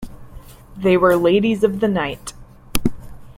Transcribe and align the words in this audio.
They 0.75 0.97
were 0.97 1.15
ladies 1.15 1.63
of 1.63 1.79
the 1.79 1.87
night. 1.87 2.33